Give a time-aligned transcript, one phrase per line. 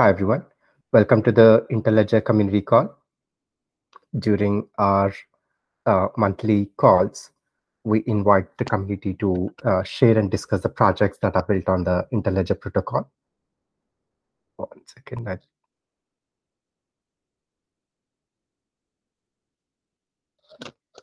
[0.00, 0.46] Hi, everyone.
[0.94, 2.96] Welcome to the Interledger community call.
[4.18, 5.12] During our
[5.84, 7.32] uh, monthly calls,
[7.84, 11.84] we invite the community to uh, share and discuss the projects that are built on
[11.84, 13.10] the Interledger protocol.
[14.56, 15.28] One second.
[15.28, 15.38] I...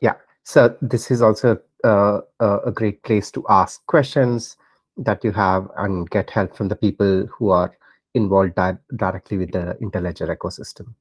[0.02, 4.56] Yeah, so this is also uh, a great place to ask questions
[4.96, 7.72] that you have and get help from the people who are
[8.14, 10.94] involved di directly with the Interledger ecosystem.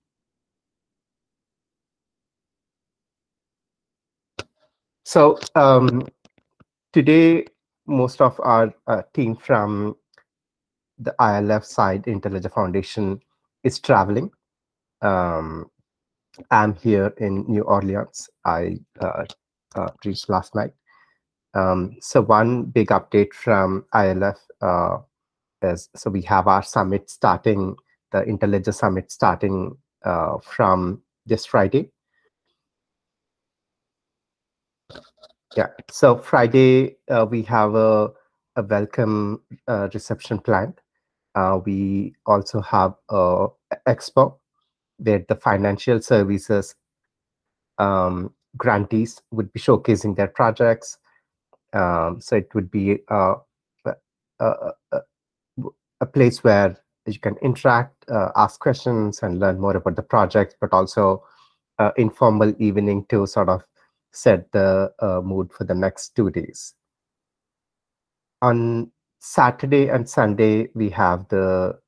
[5.03, 6.05] So um,
[6.91, 7.45] today,
[7.85, 9.95] most of our uh, team from
[10.99, 13.21] the ILF side, Interledger Foundation,
[13.63, 14.29] is traveling.
[15.01, 15.71] Um,
[16.51, 18.29] I'm here in New Orleans.
[18.45, 19.26] I uh,
[19.76, 20.73] uh, reached last night.
[21.54, 24.98] Um, so one big update from ILF uh,
[25.62, 27.76] is so we have our summit starting,
[28.12, 31.91] the Interledger Summit starting uh, from this Friday.
[35.55, 38.10] Yeah, so Friday uh, we have a,
[38.55, 40.80] a welcome uh, reception planned.
[41.35, 43.48] Uh, we also have a
[43.88, 44.38] expo
[44.98, 46.76] where the financial services
[47.78, 50.98] um, grantees would be showcasing their projects.
[51.74, 53.35] Um, so it would be uh,
[54.40, 55.02] a, a,
[56.01, 60.55] a, place where you can interact, uh, ask questions, and learn more about the project,
[60.59, 61.23] but also
[61.79, 63.63] uh, informal evening to sort of
[64.12, 66.73] set the uh, mood for the next two days.
[68.41, 71.79] On Saturday and Sunday, we have the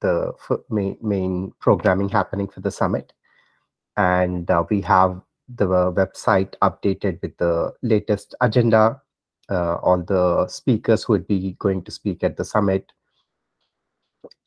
[0.00, 0.32] the
[0.68, 3.12] main, main programming happening for the summit,
[3.96, 9.00] and uh, we have the website updated with the latest agenda,
[9.48, 12.92] uh, all the speakers who would be going to speak at the summit,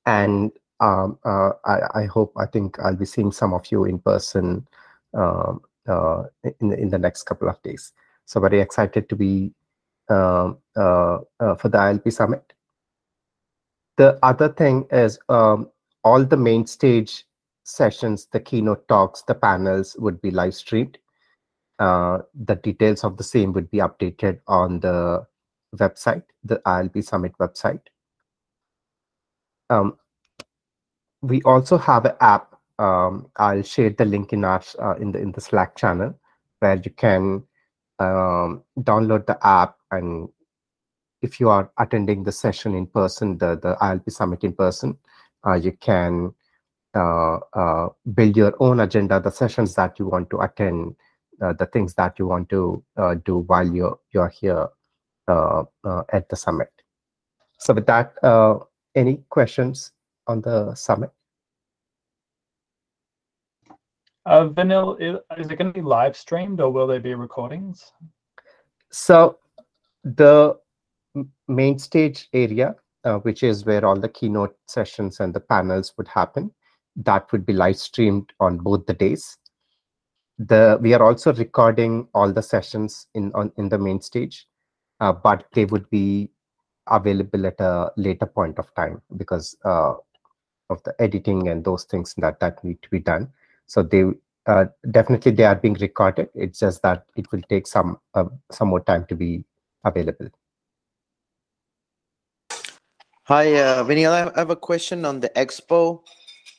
[0.06, 4.00] and um, uh, I, I, hope I think I'll be seeing some of you in
[4.00, 4.66] person
[5.14, 6.24] um, uh,
[6.60, 7.92] in the, in the next couple of days.
[8.26, 9.52] So very excited to be
[10.10, 12.54] um, uh, uh, for the ILP summit.
[13.98, 15.70] The other thing is um,
[16.04, 17.26] all the main stage
[17.64, 20.98] sessions, the keynote talks, the panels would be live streamed.
[21.80, 25.26] Uh, the details of the same would be updated on the
[25.76, 27.82] website, the ILP Summit website.
[29.70, 29.98] Um,
[31.22, 32.56] we also have an app.
[32.80, 36.18] Um, I'll share the link in our uh, in the in the Slack channel
[36.60, 37.44] where you can
[38.00, 40.30] um, download the app and
[41.22, 44.98] if you are attending the session in person, the the ILP Summit in person,
[45.46, 46.34] uh, you can
[46.96, 50.96] uh, uh, build your own agenda, the sessions that you want to attend,
[51.42, 54.68] uh, the things that you want to uh, do while you're you're here
[55.28, 56.72] at the summit.
[57.60, 58.14] So with that,
[59.00, 59.92] any questions
[60.28, 61.12] on the summit?
[64.26, 67.92] Uh, Vanil, is, is it going to be live streamed or will there be recordings?
[68.92, 69.40] So
[70.04, 70.58] the
[71.48, 76.08] main stage area, uh, which is where all the keynote sessions and the panels would
[76.08, 76.52] happen,
[76.98, 79.38] that would be live streamed on both the days.
[80.38, 84.48] The we are also recording all the sessions in on in the main stage,
[85.00, 86.32] uh, but they would be
[86.90, 89.94] available at a later point of time because uh,
[90.70, 93.30] of the editing and those things that that need to be done.
[93.66, 94.04] So they
[94.46, 96.30] uh, definitely they are being recorded.
[96.34, 99.44] It's just that it will take some uh, some more time to be
[99.84, 100.30] available.
[103.24, 104.12] Hi, uh, Vanil.
[104.12, 106.02] I have a question on the expo.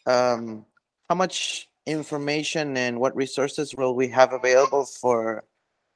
[0.06, 0.64] Um,
[1.08, 5.44] how much information and what resources will we have available for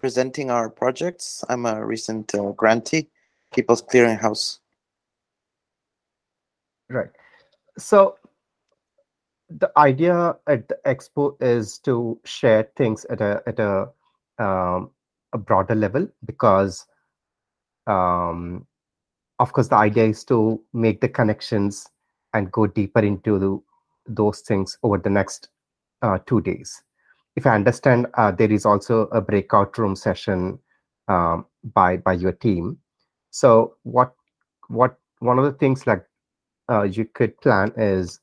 [0.00, 1.44] presenting our projects?
[1.48, 3.08] I'm a recent uh, grantee,
[3.54, 4.58] People's Clearinghouse.
[6.90, 7.10] Right.
[7.78, 8.16] So
[9.50, 13.88] the idea at the expo is to share things at a at a
[14.38, 14.90] um,
[15.32, 16.86] a broader level because
[17.86, 18.66] um,
[19.38, 21.88] of course the idea is to make the connections
[22.32, 23.60] and go deeper into the,
[24.12, 25.48] those things over the next
[26.02, 26.82] uh, two days
[27.36, 30.58] if i understand uh, there is also a breakout room session
[31.08, 32.78] um, by by your team
[33.34, 34.14] so what
[34.68, 36.06] what one of the things like
[36.70, 38.20] uh, you could plan is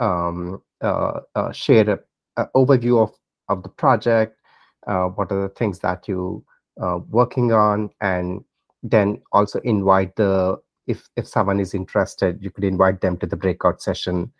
[0.00, 2.00] um, uh, uh, share
[2.38, 3.12] an overview of,
[3.50, 4.38] of the project,
[4.86, 6.42] uh, what are the things that you
[6.80, 8.42] are working on, and
[8.82, 13.36] then also invite the, if, if someone is interested, you could invite them to the
[13.36, 14.32] breakout session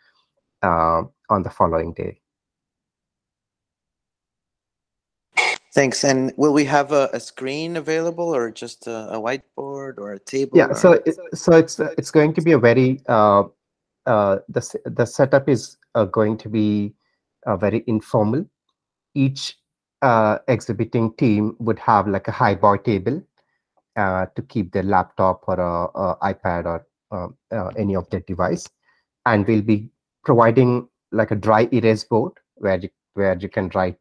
[0.63, 2.19] on the following day.
[5.75, 6.05] Thanks.
[6.05, 10.19] And will we have a, a screen available, or just a, a, whiteboard, or a
[10.19, 10.57] table?
[10.57, 10.73] Yeah.
[10.73, 13.45] So, it, so it's it's going to be a very uh,
[14.07, 16.95] uh, the the setup is uh, going to be
[17.47, 18.47] uh, very informal.
[19.15, 19.57] Each
[20.03, 23.23] uh, exhibiting team would have like a highboy table
[23.97, 28.21] uh, to keep their laptop or a, a iPad or um, uh, any of their
[28.21, 28.69] device,
[29.27, 29.91] and we'll be
[30.25, 33.99] providing like a dry erase board where you where you can write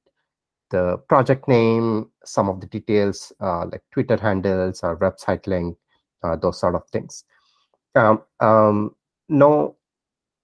[0.71, 5.77] the project name, some of the details uh, like Twitter handles or website link,
[6.23, 7.23] uh, those sort of things.
[7.95, 8.95] Um, um,
[9.29, 9.75] no,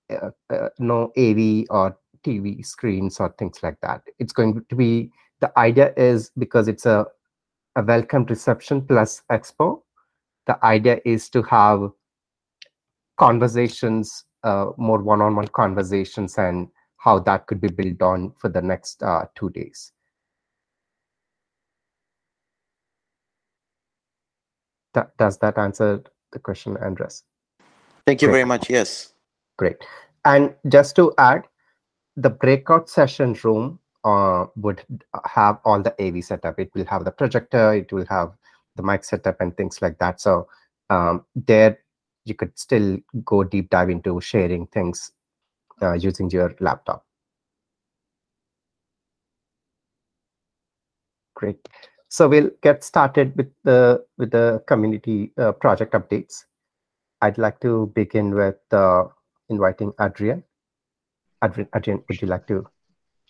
[0.10, 4.04] uh, uh no AV or TV screens or things like that.
[4.20, 7.06] It's going to be the idea is because it's a
[7.76, 9.82] a welcome reception plus expo.
[10.48, 11.90] The idea is to have
[13.18, 19.02] conversations, uh, more one-on-one conversations, and how that could be built on for the next
[19.04, 19.94] uh, two days.
[24.94, 27.24] That, does that answer the question, Andres?
[28.06, 28.38] Thank you Great.
[28.38, 28.70] very much.
[28.70, 29.14] Yes.
[29.58, 29.78] Great.
[30.26, 31.44] And just to add,
[32.18, 34.84] the breakout session room uh, would
[35.26, 36.60] have all the AV setup.
[36.60, 38.34] It will have the projector, it will have
[38.76, 40.20] the mic setup and things like that.
[40.20, 40.48] So
[40.90, 41.80] um, there
[42.26, 45.12] you could still go deep dive into sharing things
[45.82, 47.06] uh, using your laptop.
[51.36, 51.68] Great.
[52.12, 56.44] So we'll get started with the with the community uh, project updates.
[57.22, 59.06] I'd like to begin with uh,
[59.48, 60.44] inviting Adrian.
[61.42, 62.68] Adrian, Adrian, would you like to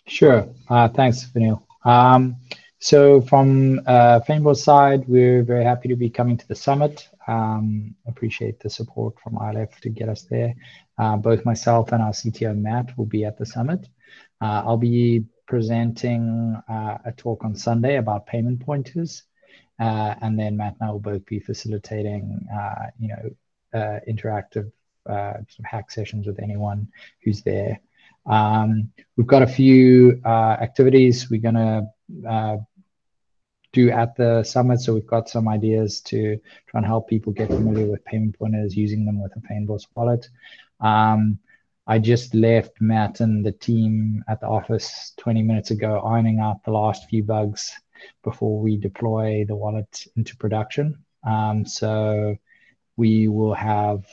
[0.08, 0.48] Sure.
[0.68, 1.62] Uh, thanks, Vanil.
[1.84, 2.36] Um,
[2.80, 4.18] so from uh,
[4.54, 7.08] side, we're very happy to be coming to the summit.
[7.28, 10.54] Um, appreciate the support from ILF to get us there.
[10.98, 13.88] Uh, both myself and our CTO Matt will be at the summit.
[14.40, 19.24] Uh, I'll be presenting uh, a talk on Sunday about payment pointers,
[19.78, 24.72] uh, and then Matt and I will both be facilitating, uh, you know, uh, interactive
[25.62, 26.88] hack sessions with anyone
[27.22, 27.78] who's there.
[28.24, 31.86] Um, we've got a few uh, activities we're going to
[32.26, 32.56] uh,
[33.74, 34.80] do at the summit.
[34.80, 38.74] So we've got some ideas to try and help people get familiar with payment pointers,
[38.74, 40.30] using them with a Fynbos wallet.
[40.80, 41.40] Um,
[41.92, 46.64] I just left Matt and the team at the office 20 minutes ago, ironing out
[46.64, 47.70] the last few bugs
[48.24, 51.04] before we deploy the wallet into production.
[51.22, 52.34] Um, so
[52.96, 54.06] we will have,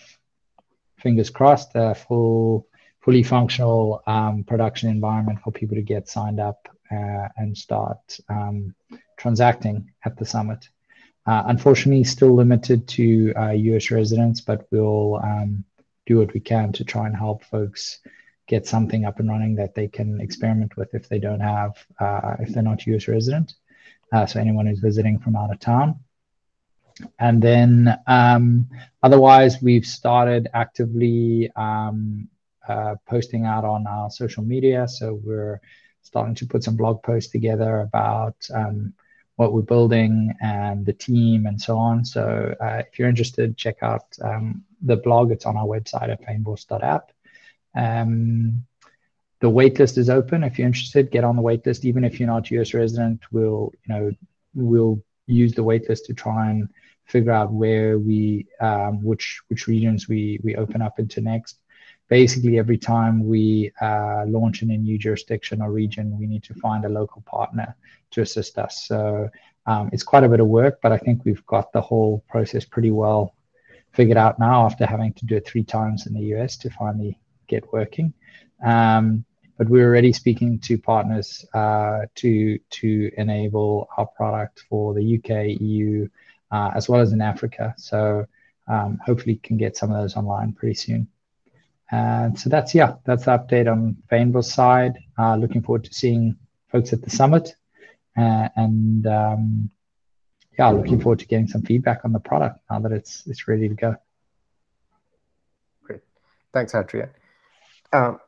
[0.98, 2.68] fingers crossed, a full
[3.00, 8.76] fully functional um, production environment for people to get signed up uh, and start um,
[9.18, 10.68] transacting at the summit.
[11.26, 15.64] Uh, unfortunately, still limited to uh, US residents, but we'll um,
[16.10, 18.00] do what we can to try and help folks
[18.48, 22.36] get something up and running that they can experiment with if they don't have, uh,
[22.40, 23.54] if they're not US resident.
[24.12, 26.00] Uh, so anyone who's visiting from out of town.
[27.20, 28.68] And then um,
[29.04, 32.28] otherwise, we've started actively um,
[32.68, 34.88] uh, posting out on our social media.
[34.88, 35.62] So we're
[36.02, 38.94] starting to put some blog posts together about um,
[39.36, 42.04] what we're building and the team and so on.
[42.04, 45.32] So uh, if you're interested, check out um, the blog.
[45.32, 47.12] It's on our website at fynbos.app.
[47.76, 48.66] Um,
[49.42, 50.44] the waitlist is open.
[50.44, 51.86] If you're interested, get on the waitlist.
[51.86, 54.12] Even if you're not US resident, we'll you know
[54.54, 56.70] we'll use the waitlist to try and
[57.06, 61.60] figure out where we um, which which regions we we open up into next
[62.10, 66.54] basically every time we uh, launch in a new jurisdiction or region, we need to
[66.56, 67.76] find a local partner
[68.12, 68.88] to assist us.
[68.88, 69.30] So
[69.68, 72.66] um, it's quite a bit of work, but I think we've got the whole process
[72.66, 73.36] pretty well
[73.92, 77.20] figured out now after having to do it three times in the US to finally
[77.48, 78.14] get working.
[78.64, 79.26] Um,
[79.58, 85.60] but we're already speaking to partners uh, to to enable our product for the UK,
[85.60, 86.08] EU,
[86.50, 87.74] uh, as well as in Africa.
[87.78, 88.26] So
[88.70, 91.10] um, hopefully, can get some of those online pretty soon.
[91.92, 94.94] And so that's yeah, that's the update on Fynbos side.
[95.18, 96.38] Uh, looking forward to seeing
[96.72, 97.54] folks at the summit,
[98.18, 99.72] uh, and um,
[100.60, 103.70] yeah, looking forward to getting some feedback on the product now that it's it's ready
[103.70, 103.96] to go.
[105.84, 106.02] Great,
[106.54, 107.10] thanks, Adrian.
[107.94, 108.20] Um,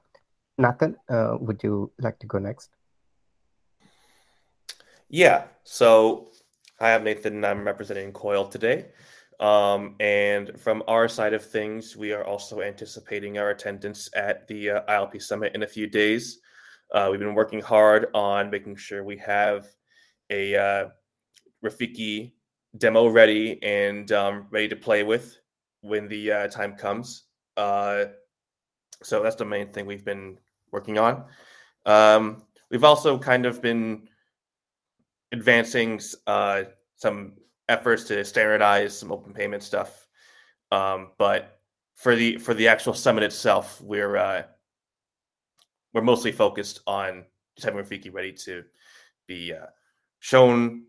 [0.58, 2.70] Nathan, uh, would you like to go next?
[5.10, 5.44] Yeah.
[5.66, 6.32] So
[6.80, 7.36] hi, I'm Nathan.
[7.36, 8.86] And I'm representing Coil today.
[9.42, 14.70] Um, and from our side of things, we are also anticipating our attendance at the
[14.70, 16.40] uh, ILP Summit in a few days.
[16.94, 19.68] Uh, we've been working hard on making sure we have
[20.30, 20.86] a uh,
[21.63, 22.34] Rafiki
[22.77, 25.38] demo ready and um, ready to play with
[25.82, 27.25] when the uh, time comes.
[27.58, 28.06] Uh,
[29.03, 30.38] so that's the main thing we've been
[30.72, 31.25] working on.
[31.86, 34.08] Um, we've also kind of been
[35.32, 36.63] advancing uh,
[36.96, 37.34] some
[37.68, 40.08] efforts to standardize some open payment stuff.
[40.72, 41.60] Um, but
[41.96, 44.44] for the for the actual summit itself, we're uh,
[45.94, 47.25] we're mostly focused on
[47.56, 48.63] just having Rafiki ready to
[49.27, 49.68] be uh,
[50.20, 50.86] shown,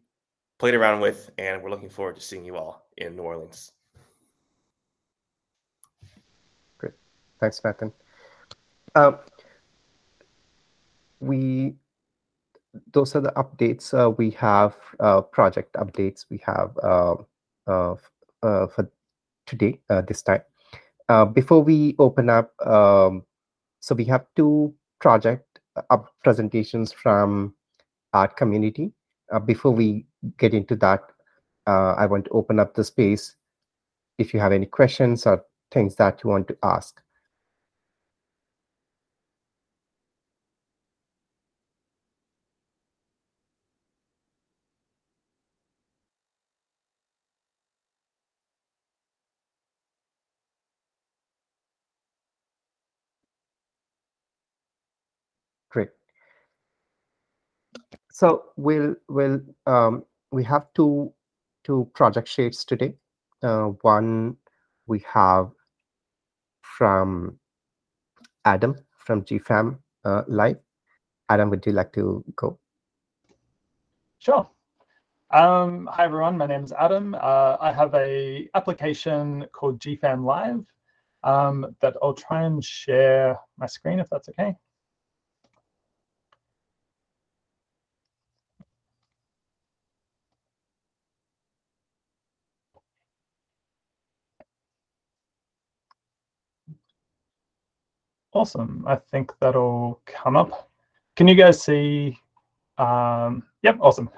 [0.63, 3.73] played around with, and we're looking forward to seeing you all in New Orleans.
[6.79, 6.93] Great,
[7.41, 7.93] thanks, Nathan.
[8.95, 9.15] Uh,
[11.19, 11.75] we
[12.93, 17.17] those are the updates uh, we have uh, project updates we have uh,
[17.67, 17.95] uh,
[18.43, 18.89] uh for
[19.47, 20.43] today this time
[21.35, 23.25] before we open up um,
[23.81, 25.61] so we have two project
[26.25, 27.55] presentations from
[28.15, 28.91] art community
[29.45, 30.07] before we
[30.39, 31.01] get into that
[31.67, 33.37] i want to open up the space
[34.19, 37.03] if you have any questions or things that you want to ask
[55.71, 55.89] Great.
[58.11, 61.13] So we'll we'll um, we have two
[61.63, 62.95] two project shares today.
[63.43, 64.37] Uh, one
[64.87, 65.51] we have
[66.63, 67.39] from
[68.45, 70.59] Adam from GFAM uh, Live.
[71.29, 72.59] Adam, would you like to go?
[74.19, 74.49] Sure.
[75.31, 77.15] Um, hi everyone, my name is Adam.
[77.15, 80.65] Uh, I have a application called GFAM Live
[81.25, 84.55] um, that I'll try and share my screen if that's okay.
[98.35, 98.85] Awesome.
[98.87, 100.71] I think that'll come up.
[101.17, 102.19] Can you guys see?
[102.79, 104.09] Um, yep, awesome.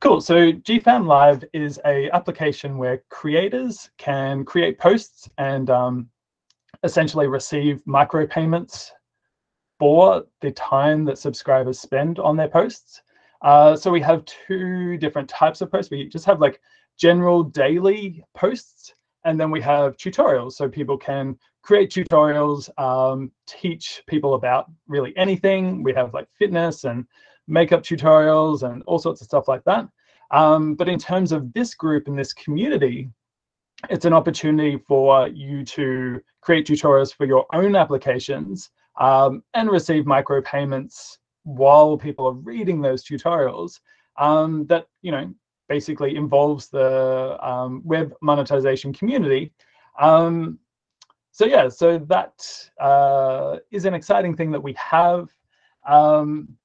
[0.00, 0.22] Cool.
[0.22, 6.08] So GFAM Live is a application where creators can create posts and um,
[6.84, 8.90] essentially receive micropayments
[9.78, 13.02] for the time that subscribers spend on their posts.
[13.42, 15.90] Uh, so we have two different types of posts.
[15.90, 16.60] We just have like
[16.98, 20.52] general daily posts, and then we have tutorials.
[20.52, 25.82] So people can create tutorials, um, teach people about really anything.
[25.82, 27.06] We have like fitness and
[27.46, 29.86] makeup tutorials and all sorts of stuff like that.
[30.30, 33.10] Um, but in terms of this group and this community,
[33.88, 40.04] it's an opportunity for you to create tutorials for your own applications um, and receive
[40.04, 43.80] micropayments while people are reading those tutorials
[44.18, 45.32] um, that, you know,
[45.68, 49.52] basically involves the um, web monetization community.
[51.32, 55.28] So yeah, so that uh, is an exciting thing that we have.
[55.86, 56.56] Um,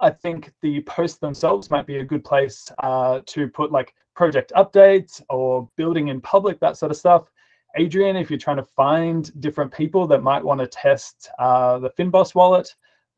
[0.00, 4.52] I think the posts themselves might be a good place uh, to put like project
[4.56, 7.30] updates or building in public, that sort of stuff.
[7.76, 11.90] Adrian, if you're trying to find different people that might want to test uh, the
[11.90, 12.74] Fynbos wallet,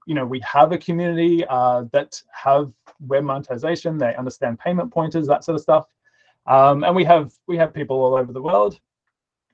[0.07, 3.97] you know, we have a community uh, that have web monetization.
[3.97, 5.87] They understand payment pointers, that sort of stuff.
[6.47, 8.81] Um, and we have we have people all over the world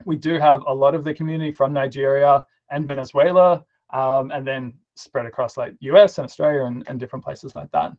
[0.05, 4.73] we do have a lot of the community from Nigeria and Venezuela, um, and then
[4.95, 7.93] spread across like US and Australia and, and different places like that.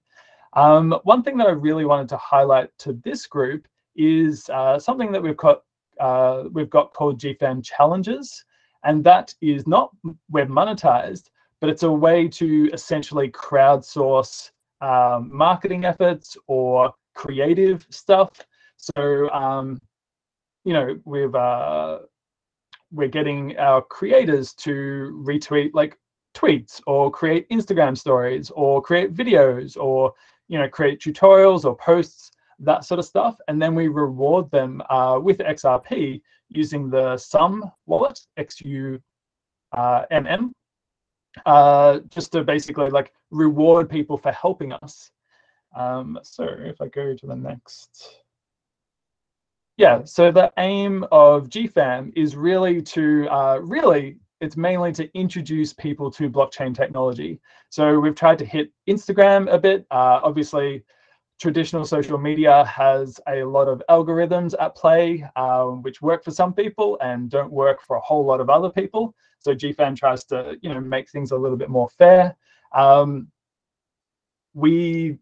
[0.55, 3.67] Um, one thing that I really wanted to highlight to this group
[3.97, 5.63] is uh, something that we've got
[6.01, 8.45] uh, we've got called GFAM challenges,
[8.85, 9.91] and that is not
[10.31, 11.29] web monetized,
[11.61, 18.31] but it's a way to essentially crowdsource um, marketing efforts or creative stuff.
[18.79, 19.79] So um,
[20.65, 22.01] you know we've uh,
[22.93, 25.99] we're getting our creators to retweet like
[26.35, 30.13] tweets or create Instagram stories or create videos or
[30.49, 34.83] you know create tutorials or posts that sort of stuff and then we reward them
[34.91, 39.01] uh, with XRP using the Xumm wallet XU
[39.73, 40.51] uh, MM
[41.47, 45.11] uh, just to basically like reward people for helping us.
[45.77, 48.23] Um, so if I go to the next
[49.81, 55.73] yeah, so the aim of GFAM is really to uh, really it's mainly to introduce
[55.73, 57.41] people to blockchain technology.
[57.71, 59.87] So we've tried to hit Instagram a bit.
[59.91, 60.85] Uh, obviously,
[61.41, 66.53] traditional social media has a lot of algorithms at play, um, which work for some
[66.53, 69.15] people and don't work for a whole lot of other people.
[69.39, 72.37] So GFAM tries to you know make things a little bit more fair.
[72.75, 73.29] Um,
[74.53, 75.17] we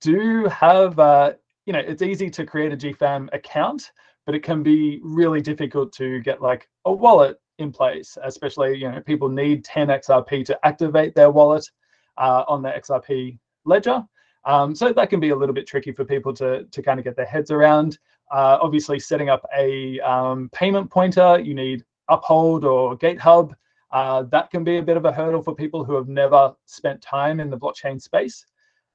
[0.00, 1.34] do have uh,
[1.68, 3.92] you know, it's easy to create a GFAM account,
[4.24, 8.90] but it can be really difficult to get like a wallet in place, especially, you
[8.90, 11.70] know, people need 10 XRP to activate their wallet
[12.16, 14.02] uh, on the XRP ledger.
[14.46, 17.04] Um, so that can be a little bit tricky for people to, to kind of
[17.04, 17.98] get their heads around.
[18.32, 23.52] Uh, obviously, setting up a um, payment pointer, you need Uphold or GateHub,
[23.92, 27.02] uh, that can be a bit of a hurdle for people who have never spent
[27.02, 28.46] time in the blockchain space.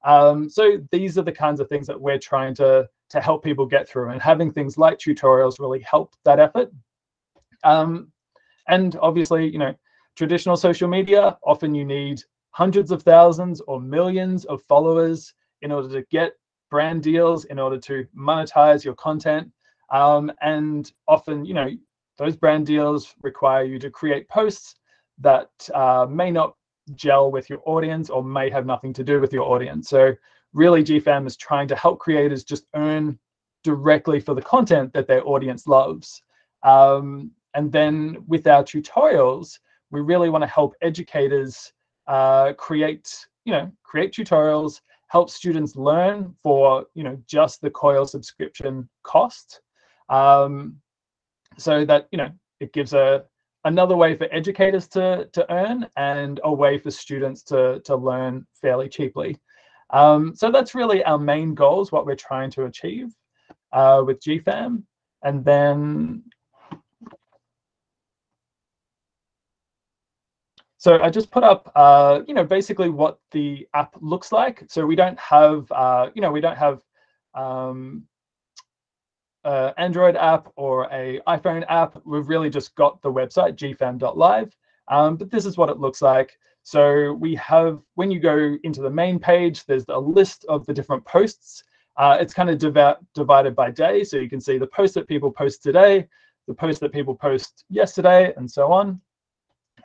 [0.04, 3.66] Um, so these are the kinds of things that we're trying to, to help people
[3.66, 6.72] get through and having things like tutorials really help that effort.
[7.64, 8.12] Um,
[8.68, 9.74] and obviously, you know,
[10.16, 15.90] traditional social media, often you need hundreds of thousands or millions of followers in order
[15.90, 16.34] to get
[16.70, 19.50] brand deals, in order to monetize your content.
[19.92, 21.70] Um, and often, you know,
[22.18, 24.76] those brand deals require you to create posts
[25.20, 26.56] that uh, may not
[26.96, 29.90] gel with your audience or may have nothing to do with your audience.
[29.90, 30.14] So
[30.54, 33.18] really GFAM is trying to help creators just earn
[33.64, 36.22] directly for the content that their audience loves.
[36.64, 39.60] Um, and then with our tutorials,
[39.92, 41.72] we really want to help educators
[42.08, 48.08] uh, create, you know, create tutorials, help students learn for, you know, just the COIL
[48.08, 49.62] subscription cost.
[50.10, 50.78] Um,
[51.58, 53.24] so that, you know, it gives a
[53.66, 58.46] another way for educators to, to earn and a way for students to, to learn
[58.62, 59.38] fairly cheaply.
[59.90, 63.14] Um, so that's really our main goals, what we're trying to achieve
[63.72, 64.84] uh, with GFAM.
[65.24, 66.24] And then,
[70.78, 74.64] so I just put up, uh, you know, basically what the app looks like.
[74.68, 76.82] So we don't have, uh, you know, we don't have
[77.36, 78.04] um,
[79.44, 82.02] uh, Android app or a iPhone app.
[82.06, 84.56] We've really just got the website gfam.live,
[84.88, 86.38] um, but this is what it looks like.
[86.64, 90.74] So we have, when you go into the main page, there's a list of the
[90.74, 91.64] different posts.
[91.98, 92.78] Uh, it's kind of div
[93.14, 94.04] divided by day.
[94.04, 96.08] So you can see the post that people post today,
[96.48, 99.02] the post that people post yesterday, and so on.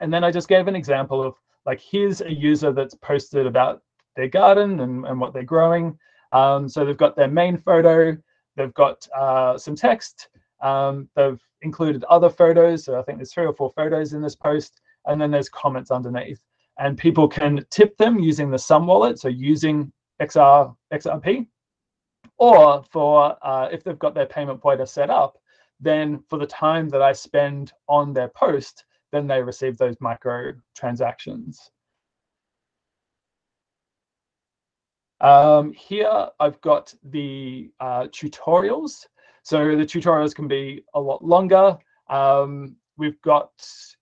[0.00, 1.34] And then I just gave an example of
[1.66, 3.82] like, here's a user that's posted about
[4.14, 5.98] their garden and, and what they're growing.
[6.32, 8.16] Um, so they've got their main photo,
[8.58, 10.28] They've got uh, some text.
[10.60, 12.84] Um, they've included other photos.
[12.84, 14.80] So I think there's three or four photos in this post.
[15.06, 16.40] And then there's comments underneath.
[16.78, 21.46] And people can tip them using the Xumm wallet, so using XR, XRP.
[22.36, 25.38] Or for uh, if they've got their payment pointer set up,
[25.80, 30.52] then for the time that I spend on their post, then they receive those micro
[30.76, 31.70] transactions.
[35.20, 39.06] Um, here I've got the uh, tutorials.
[39.42, 41.76] So the tutorials can be a lot longer.
[42.08, 43.50] Um, we've got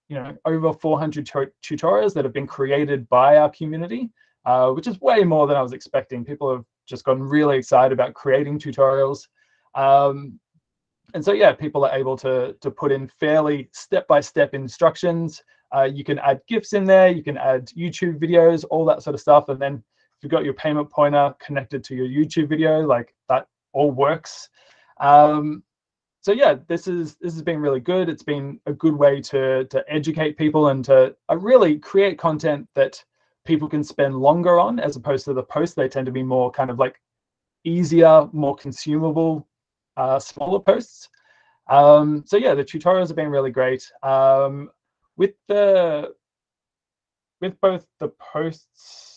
[0.09, 1.27] you know over 400
[1.63, 4.11] tutorials that have been created by our community,
[4.45, 6.25] uh, which is way more than I was expecting.
[6.25, 9.27] People have just gotten really excited about creating tutorials.
[9.75, 10.39] Um,
[11.15, 15.43] and so yeah, people are able to, to put in fairly step-by-step -step instructions.
[15.75, 19.15] Uh, you can add GIFs in there, you can add YouTube videos, all that sort
[19.15, 19.49] of stuff.
[19.49, 19.83] And then
[20.17, 24.49] if you've got your payment pointer connected to your YouTube video, like that all works.
[25.01, 25.63] Um,
[26.23, 28.09] so yeah, this is this has been really good.
[28.09, 32.67] It's been a good way to to educate people and to uh, really create content
[32.75, 33.05] that
[33.45, 35.77] people can spend longer on, as opposed to the posts.
[35.77, 37.01] They tend to be more kind of like
[37.65, 39.47] easier, more consumable,
[39.97, 41.09] uh, smaller posts.
[41.69, 43.89] Um, so yeah, the tutorials have been really great.
[44.03, 44.71] Um,
[45.17, 46.15] with the
[47.41, 49.16] with both the posts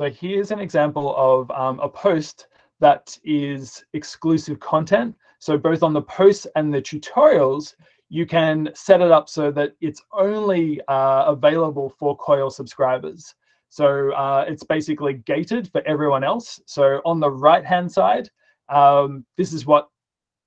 [0.00, 2.46] so here's an example of um, a post
[2.78, 5.14] that is exclusive content.
[5.40, 7.74] So both on the posts and the tutorials,
[8.08, 13.34] you can set it up so that it's only uh, available for COIL subscribers.
[13.68, 16.58] So uh, it's basically gated for everyone else.
[16.64, 18.30] So on the right-hand side,
[18.70, 19.90] um, this is what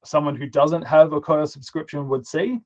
[0.03, 2.59] someone who doesn't have a COIL subscription would see.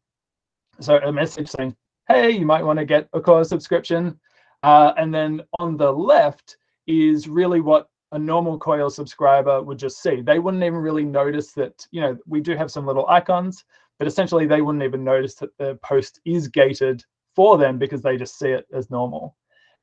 [0.79, 1.75] So a message saying,
[2.07, 4.17] hey, you might want to get a COIL subscription.
[4.63, 6.55] Uh, and then on the left,
[6.87, 10.21] is really what a normal coil subscriber would just see.
[10.21, 13.65] They wouldn't even really notice that, you know, we do have some little icons,
[13.99, 17.03] but essentially they wouldn't even notice that the post is gated
[17.35, 19.35] for them because they just see it as normal.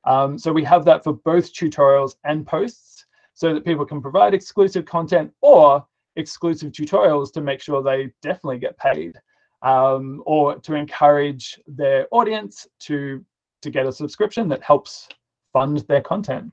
[0.05, 4.33] Um, so we have that for both tutorials and posts so that people can provide
[4.33, 5.85] exclusive content or
[6.17, 9.17] exclusive tutorials to make sure they definitely get paid
[9.63, 13.25] um, or to encourage their audience to,
[13.63, 15.09] to get a subscription that helps
[15.53, 16.53] fund their content.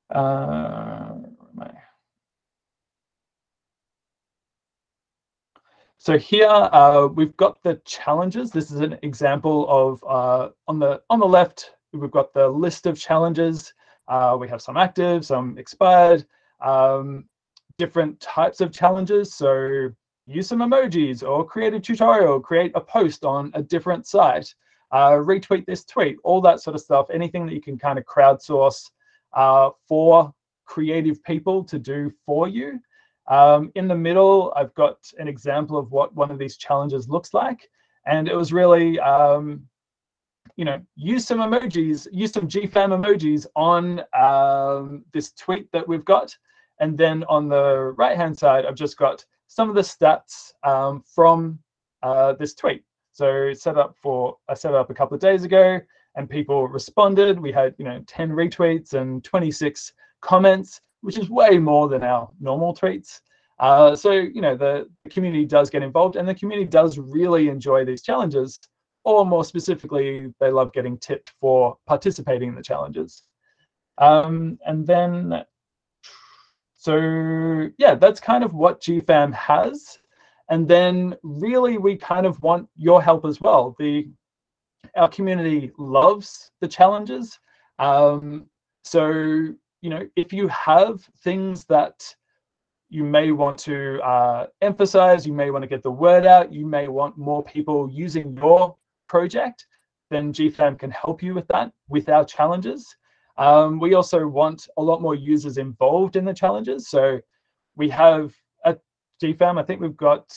[5.97, 8.51] so here uh, we've got the challenges.
[8.51, 12.85] This is an example of uh, on the on the left we've got the list
[12.85, 13.73] of challenges.
[14.07, 16.25] Uh, we have some active, some expired,
[16.61, 17.25] um,
[17.77, 19.33] different types of challenges.
[19.33, 19.89] So
[20.25, 24.53] use some emojis or create a tutorial, create a post on a different site,
[24.91, 27.07] uh, retweet this tweet, all that sort of stuff.
[27.13, 28.89] Anything that you can kind of crowdsource
[29.33, 30.33] uh, for
[30.65, 32.79] creative people to do for you.
[33.27, 37.33] Um, in the middle, I've got an example of what one of these challenges looks
[37.33, 37.69] like.
[38.05, 39.63] And it was really, um,
[40.55, 46.05] you know, use some emojis, use some GFAM emojis on um, this tweet that we've
[46.05, 46.35] got.
[46.79, 51.59] And then on the right-hand side, I've just got some of the stats um, from
[52.01, 52.83] uh, this tweet.
[53.11, 55.79] So set up for, I set up a couple of days ago
[56.15, 57.39] and people responded.
[57.39, 62.29] We had, you know, 10 retweets and 26 comments, which is way more than our
[62.39, 63.21] normal tweets.
[63.59, 67.47] Uh, so, you know, the, the community does get involved and the community does really
[67.47, 68.59] enjoy these challenges,
[69.03, 73.23] or more specifically, they love getting tipped for participating in the challenges.
[73.97, 75.43] Um, and then,
[76.73, 79.99] so yeah, that's kind of what GFAM has.
[80.51, 83.75] And then really we kind of want your help as well.
[83.79, 84.07] The
[84.95, 87.39] Our community loves the challenges.
[87.79, 88.47] Um,
[88.83, 89.07] so,
[89.81, 91.95] you know, if you have things that
[92.89, 96.65] you may want to uh, emphasize, you may want to get the word out, you
[96.65, 98.75] may want more people using your
[99.07, 99.65] project,
[100.09, 102.85] then GFAM can help you with that with our challenges.
[103.37, 106.89] Um, we also want a lot more users involved in the challenges.
[106.89, 107.21] So
[107.77, 108.33] we have
[109.21, 110.29] GFAM, I think we've got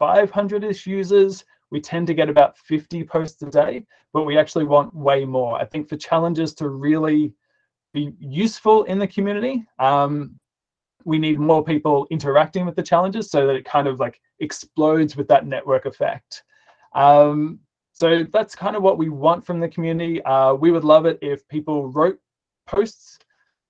[0.00, 1.44] 500-ish users.
[1.70, 5.56] We tend to get about 50 posts a day, but we actually want way more.
[5.56, 7.34] I think for challenges to really
[7.92, 10.38] be useful in the community, um,
[11.04, 15.16] we need more people interacting with the challenges so that it kind of like explodes
[15.16, 16.42] with that network effect.
[16.94, 17.60] Um,
[17.92, 20.22] so that's kind of what we want from the community.
[20.22, 22.18] Uh, we would love it if people wrote
[22.66, 23.18] posts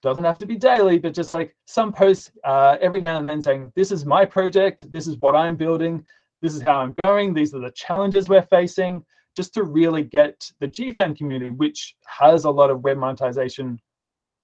[0.02, 3.42] doesn't have to be daily, but just like some posts uh, every now and then
[3.42, 6.04] saying, this is my project, this is what I'm building,
[6.42, 9.04] this is how I'm going, these are the challenges we're facing,
[9.36, 13.78] just to really get the GFAM community, which has a lot of web monetization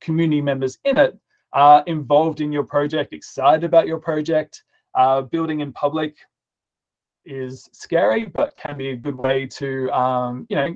[0.00, 1.18] community members in it,
[1.52, 4.62] uh, involved in your project, excited about your project.
[4.94, 6.16] Uh, building in public
[7.24, 10.74] is scary, but can be a good way to, um, you know,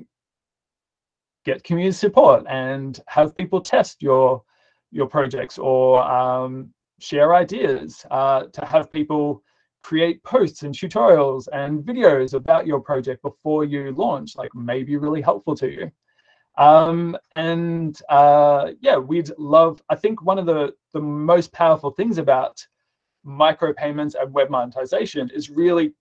[1.45, 4.43] get community support and have people test your
[4.91, 9.43] your projects or um, share ideas, uh, to have people
[9.83, 14.97] create posts and tutorials and videos about your project before you launch, like may be
[14.97, 15.91] really helpful to you.
[16.57, 22.17] Um, and uh, yeah, we'd love, I think one of the, the most powerful things
[22.17, 22.65] about
[23.25, 25.93] micropayments and web monetization is really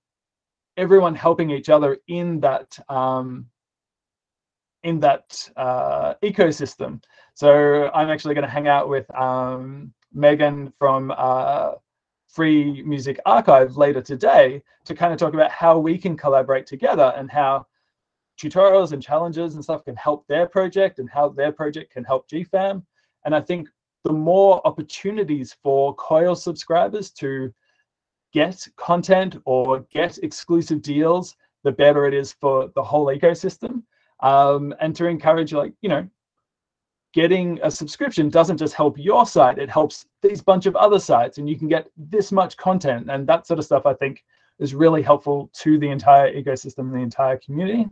[0.77, 3.47] everyone helping each other in that um,
[4.83, 7.03] in that uh, ecosystem.
[7.35, 11.73] So I'm actually going to hang out with um, Megan from uh,
[12.29, 17.13] Free Music Archive later today to kind of talk about how we can collaborate together
[17.17, 17.67] and how
[18.41, 22.29] tutorials and challenges and stuff can help their project and how their project can help
[22.29, 22.83] GFAM.
[23.25, 23.69] And I think
[24.05, 27.53] the more opportunities for Coil subscribers to
[28.33, 33.83] get content or get exclusive deals, the better it is for the whole ecosystem
[34.23, 36.09] um, and to encourage like you know
[37.13, 41.39] getting a subscription doesn't just help your site it helps these bunch of other sites
[41.39, 44.23] and you can get this much content and that sort of stuff i think
[44.59, 47.87] is really helpful to the entire ecosystem and the entire community.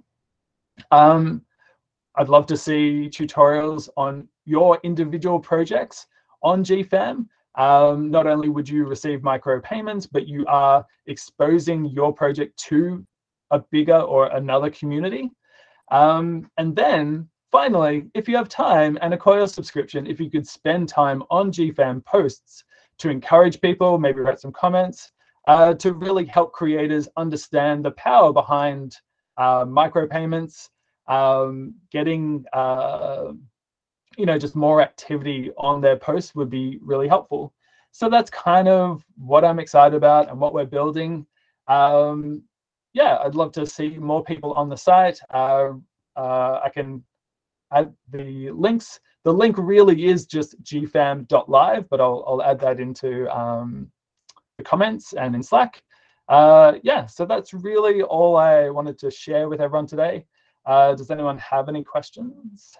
[0.90, 1.42] Um,
[2.16, 6.06] i'd love to see tutorials on your individual projects
[6.42, 12.12] on gfam um, not only would you receive micro payments but you are exposing your
[12.12, 13.04] project to
[13.50, 15.30] a bigger or another community
[15.90, 20.46] um, and then finally, if you have time and a Coil subscription, if you could
[20.46, 22.64] spend time on GFAM posts
[22.98, 25.12] to encourage people, maybe write some comments,
[25.46, 28.96] uh, to really help creators understand the power behind
[29.38, 30.68] uh, micropayments,
[31.06, 33.32] um, getting uh,
[34.18, 37.54] you know just more activity on their posts would be really helpful.
[37.92, 41.26] So that's kind of what I'm excited about and what we're building.
[41.66, 42.42] Um,
[42.92, 45.20] yeah, I'd love to see more people on the site.
[45.30, 45.72] Uh,
[46.16, 47.04] uh, I can
[47.72, 49.00] add the links.
[49.24, 53.90] The link really is just gfam.live, but I'll, I'll add that into um,
[54.56, 55.82] the comments and in Slack.
[56.28, 60.26] Uh, yeah, so that's really all I wanted to share with everyone today.
[60.66, 62.74] Uh, does anyone have any questions?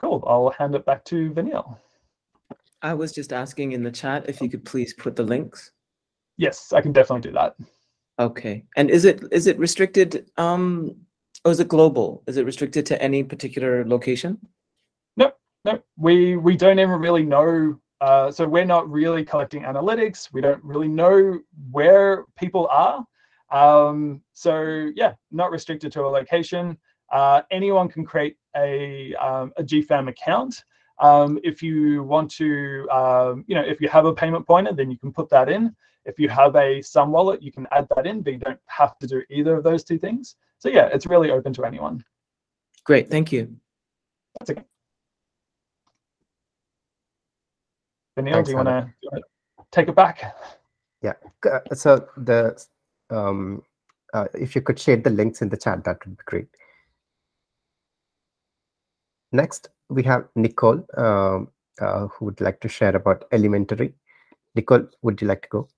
[0.00, 1.78] Cool, I'll hand it back to Vanille.
[2.82, 5.72] I was just asking in the chat if you could please put the links.
[6.36, 7.56] Yes, I can definitely do that.
[8.18, 8.64] Okay.
[8.76, 10.96] And is it is it restricted um
[11.44, 12.22] or is it global?
[12.26, 14.38] Is it restricted to any particular location?
[15.16, 15.32] No,
[15.64, 15.80] no.
[15.96, 20.28] We we don't even really know uh, so we're not really collecting analytics.
[20.30, 23.06] We don't really know where people are.
[23.50, 26.76] Um, so yeah, not restricted to a location.
[27.12, 30.64] uh, anyone can create a, um, a GFAM account.
[30.98, 34.90] Um, if you want to, um, you know, if you have a payment pointer, then
[34.90, 35.74] you can put that in.
[36.04, 38.98] If you have a Xumm wallet, you can add that in, but you don't have
[38.98, 40.36] to do either of those two things.
[40.58, 42.04] So yeah, it's really open to anyone.
[42.84, 43.56] Great, thank you.
[44.38, 44.64] That's okay.
[48.16, 49.22] Neil, Thanks, do you want to
[49.72, 50.34] take it back?
[51.02, 51.12] Yeah.
[51.44, 52.64] Uh, So the
[53.10, 53.62] um,
[54.14, 56.48] uh, if you could share the links in the chat, that would be great.
[59.32, 61.48] Next, we have Nicole, um,
[61.80, 63.94] uh, who would like to share about elementary.
[64.54, 65.68] Nicole, would you like to go?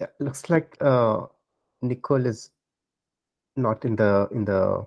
[0.00, 1.26] Yeah, looks like uh,
[1.82, 2.50] Nicole is
[3.56, 4.86] not in the in the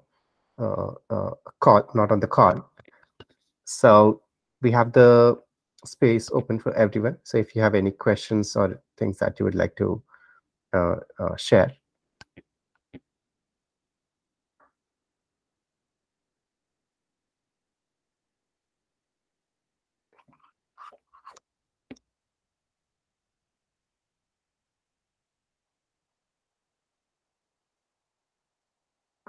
[0.60, 2.70] uh, uh, call, not on the call.
[3.66, 4.22] So
[4.62, 5.40] we have the
[5.86, 7.18] space open for everyone.
[7.24, 10.04] So if you have any questions or things that you would like to
[10.74, 11.72] uh, uh, share,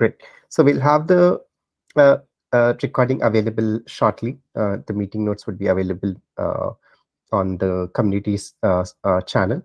[0.00, 0.16] great.
[0.48, 1.40] So we'll have the
[1.96, 2.16] uh,
[2.52, 4.38] uh, recording available shortly.
[4.56, 6.70] Uh, the meeting notes would be available uh,
[7.32, 9.62] on the community's uh, uh, channel.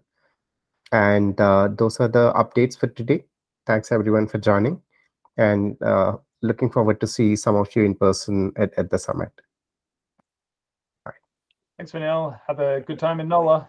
[0.91, 3.24] And uh, those are the updates for today.
[3.65, 4.80] Thanks everyone for joining,
[5.38, 9.32] and uh, looking forward to see some of you in person at, at the summit.
[11.78, 12.39] Thanks, Vanel.
[12.48, 13.67] Have a good time in NOLA.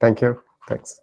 [0.00, 0.42] Thank you.
[0.66, 1.00] Thanks.